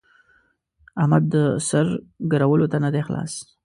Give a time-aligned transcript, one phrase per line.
[1.01, 1.35] احمد د
[1.69, 1.87] سر
[2.31, 3.33] ګرولو ته نه دی خلاص.